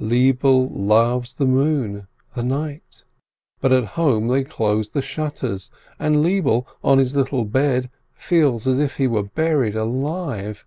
Lebele 0.00 0.68
loves 0.70 1.32
the 1.32 1.44
moon, 1.44 2.06
the 2.36 2.44
night, 2.44 3.02
but 3.60 3.72
at 3.72 3.84
home 3.98 4.28
they 4.28 4.44
close 4.44 4.90
the 4.90 5.02
shutters, 5.02 5.72
and 5.98 6.22
Lebele, 6.24 6.64
on 6.84 6.98
his 6.98 7.16
little 7.16 7.44
bed, 7.44 7.90
feels 8.14 8.68
as 8.68 8.78
if 8.78 8.98
he 8.98 9.08
were 9.08 9.24
buried 9.24 9.74
alive. 9.74 10.64